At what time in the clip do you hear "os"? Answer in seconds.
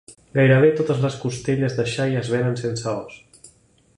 3.05-3.23